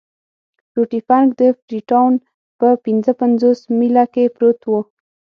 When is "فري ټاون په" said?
1.61-2.67